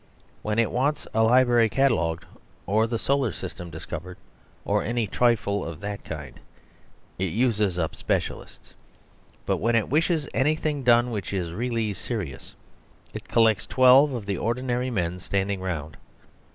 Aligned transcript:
When 0.41 0.57
it 0.57 0.71
wants 0.71 1.07
a 1.13 1.21
library 1.21 1.69
catalogued, 1.69 2.25
or 2.65 2.87
the 2.87 2.97
solar 2.97 3.31
system 3.31 3.69
discovered, 3.69 4.17
or 4.65 4.81
any 4.81 5.05
trifle 5.05 5.63
of 5.63 5.79
that 5.81 6.03
kind, 6.03 6.39
it 7.19 7.25
uses 7.25 7.77
up 7.77 7.95
specialists. 7.95 8.73
But 9.45 9.57
when 9.57 9.75
it 9.75 9.89
wishes 9.89 10.27
anything 10.33 10.81
done 10.81 11.11
which 11.11 11.33
is 11.33 11.51
really 11.53 11.93
serious, 11.93 12.55
it 13.13 13.27
collects 13.27 13.67
twelve 13.67 14.11
of 14.13 14.25
the 14.25 14.39
ordinary 14.39 14.89
men 14.89 15.19
standing 15.19 15.61
round. 15.61 15.97